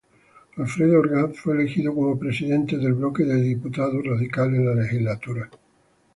[0.57, 5.47] Alfredo Orgaz fue elegido como presidente del bloque de diputados radical en la legislatura.